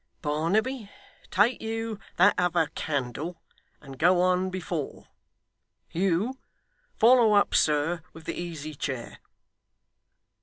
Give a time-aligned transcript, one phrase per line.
[0.23, 0.89] Barnaby,
[1.29, 3.39] take you that other candle,
[3.81, 5.05] and go on before.
[5.89, 6.39] Hugh!
[6.95, 9.19] Follow up, sir, with the easy chair.